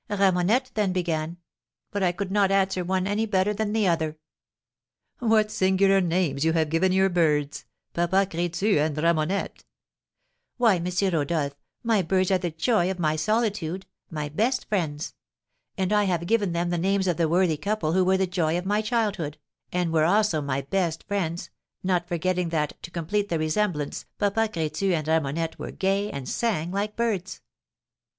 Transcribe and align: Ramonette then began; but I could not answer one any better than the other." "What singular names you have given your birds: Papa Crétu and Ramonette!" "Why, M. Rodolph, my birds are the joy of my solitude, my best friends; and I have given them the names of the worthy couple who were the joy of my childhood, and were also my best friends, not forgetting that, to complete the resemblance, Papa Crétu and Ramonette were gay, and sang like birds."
Ramonette 0.09 0.71
then 0.73 0.93
began; 0.93 1.37
but 1.91 2.01
I 2.01 2.11
could 2.11 2.31
not 2.31 2.49
answer 2.49 2.83
one 2.83 3.05
any 3.05 3.27
better 3.27 3.53
than 3.53 3.71
the 3.71 3.85
other." 3.87 4.17
"What 5.19 5.51
singular 5.51 6.01
names 6.01 6.43
you 6.43 6.53
have 6.53 6.71
given 6.71 6.91
your 6.91 7.07
birds: 7.07 7.65
Papa 7.93 8.25
Crétu 8.25 8.83
and 8.83 8.95
Ramonette!" 8.97 9.63
"Why, 10.57 10.77
M. 10.77 10.87
Rodolph, 11.13 11.53
my 11.83 12.01
birds 12.01 12.31
are 12.31 12.39
the 12.39 12.49
joy 12.49 12.89
of 12.89 12.97
my 12.97 13.15
solitude, 13.15 13.85
my 14.09 14.27
best 14.27 14.67
friends; 14.67 15.13
and 15.77 15.93
I 15.93 16.05
have 16.05 16.25
given 16.25 16.51
them 16.53 16.71
the 16.71 16.79
names 16.79 17.07
of 17.07 17.17
the 17.17 17.29
worthy 17.29 17.55
couple 17.57 17.93
who 17.93 18.03
were 18.03 18.17
the 18.17 18.25
joy 18.25 18.57
of 18.57 18.65
my 18.65 18.81
childhood, 18.81 19.37
and 19.71 19.93
were 19.93 20.05
also 20.05 20.41
my 20.41 20.61
best 20.61 21.03
friends, 21.07 21.51
not 21.83 22.07
forgetting 22.07 22.49
that, 22.49 22.75
to 22.81 22.89
complete 22.89 23.29
the 23.29 23.37
resemblance, 23.37 24.05
Papa 24.17 24.49
Crétu 24.51 24.93
and 24.95 25.07
Ramonette 25.07 25.59
were 25.59 25.69
gay, 25.69 26.09
and 26.09 26.27
sang 26.27 26.71
like 26.71 26.95
birds." 26.95 27.41